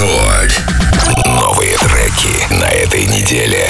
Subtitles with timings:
[0.00, 0.62] Рекорд.
[1.26, 3.68] Новые треки на этой неделе.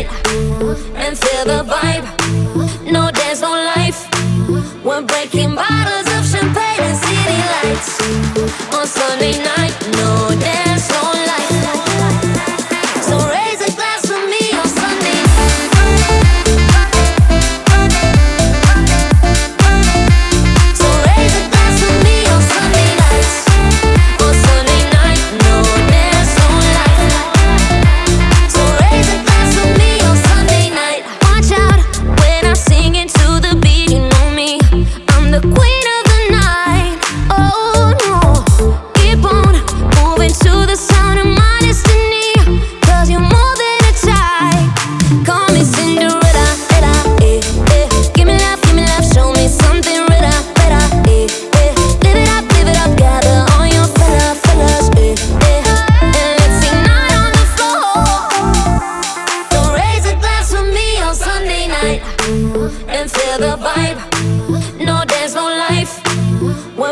[0.00, 2.06] and feel the vibe.
[2.90, 4.08] No, there's no life.
[4.84, 5.81] We're breaking by.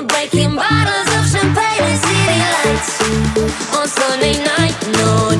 [0.09, 4.75] Breaking bottles of champagne and city lights on Sunday night.
[4.97, 5.39] No,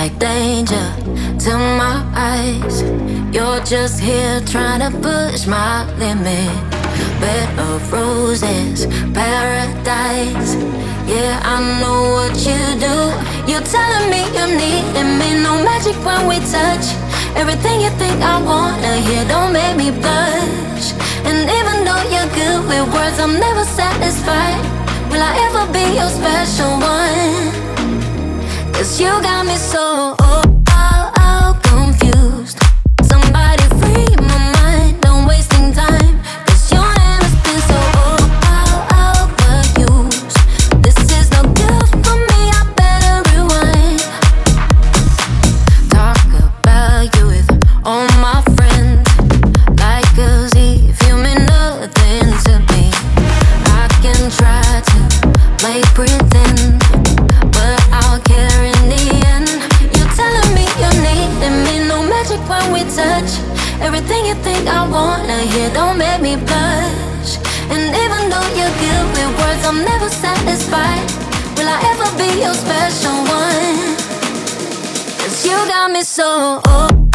[0.00, 0.88] like danger
[1.44, 2.80] to my eyes.
[3.36, 6.56] You're just here trying to push my limit.
[7.20, 10.52] Bed of roses, paradise.
[11.12, 12.96] Yeah, I know what you do.
[13.50, 15.28] You're telling me you're needing me.
[15.46, 16.86] No magic when we touch.
[17.36, 20.86] Everything you think I wanna hear, don't make me blush.
[21.28, 24.60] And even though you're good with words, I'm never satisfied.
[25.10, 27.60] Will I ever be your special one?
[28.80, 30.19] Cause you got me so.
[63.92, 67.38] Everything you think I wanna hear don't make me blush.
[67.74, 71.02] And even though you're good with words, I'm never satisfied.
[71.56, 73.96] Will I ever be your special one?
[75.18, 76.60] Cause you got me so.
[76.66, 77.09] Oh.